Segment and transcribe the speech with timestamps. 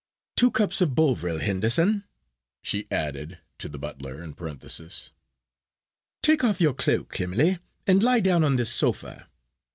[0.35, 2.05] Two cups of Bovril, Henderson,"
[2.63, 5.11] she added to the butler, in a parenthesis.
[6.23, 9.29] "Take off your cloak, Emily, and lie down on this sofa.